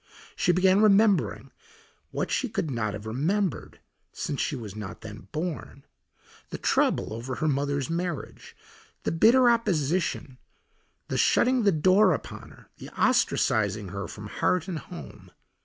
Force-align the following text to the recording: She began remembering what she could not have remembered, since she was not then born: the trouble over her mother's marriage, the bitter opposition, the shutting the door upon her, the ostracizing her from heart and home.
She 0.35 0.51
began 0.51 0.81
remembering 0.81 1.51
what 2.09 2.31
she 2.31 2.49
could 2.49 2.71
not 2.71 2.95
have 2.95 3.05
remembered, 3.05 3.79
since 4.11 4.41
she 4.41 4.55
was 4.55 4.75
not 4.75 5.01
then 5.01 5.27
born: 5.31 5.85
the 6.49 6.57
trouble 6.57 7.13
over 7.13 7.35
her 7.35 7.47
mother's 7.47 7.87
marriage, 7.87 8.55
the 9.03 9.11
bitter 9.11 9.47
opposition, 9.47 10.39
the 11.07 11.19
shutting 11.19 11.61
the 11.65 11.71
door 11.71 12.13
upon 12.15 12.49
her, 12.49 12.67
the 12.79 12.89
ostracizing 12.99 13.89
her 13.91 14.07
from 14.07 14.25
heart 14.25 14.67
and 14.67 14.79
home. 14.79 15.29